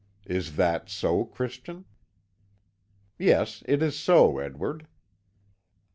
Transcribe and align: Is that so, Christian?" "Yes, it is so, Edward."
Is 0.25 0.55
that 0.55 0.89
so, 0.89 1.25
Christian?" 1.25 1.85
"Yes, 3.19 3.61
it 3.67 3.83
is 3.83 3.99
so, 3.99 4.39
Edward." 4.39 4.87